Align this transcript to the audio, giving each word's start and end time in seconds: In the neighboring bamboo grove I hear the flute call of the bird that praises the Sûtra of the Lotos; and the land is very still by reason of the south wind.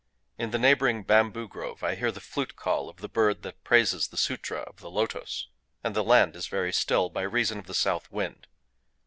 In 0.35 0.49
the 0.49 0.57
neighboring 0.57 1.03
bamboo 1.03 1.47
grove 1.47 1.83
I 1.83 1.93
hear 1.93 2.11
the 2.11 2.19
flute 2.19 2.55
call 2.55 2.89
of 2.89 2.97
the 3.01 3.07
bird 3.07 3.43
that 3.43 3.63
praises 3.63 4.07
the 4.07 4.17
Sûtra 4.17 4.63
of 4.63 4.77
the 4.77 4.89
Lotos; 4.89 5.47
and 5.83 5.95
the 5.95 6.03
land 6.03 6.35
is 6.35 6.47
very 6.47 6.73
still 6.73 7.11
by 7.11 7.21
reason 7.21 7.59
of 7.59 7.67
the 7.67 7.75
south 7.75 8.11
wind. 8.11 8.47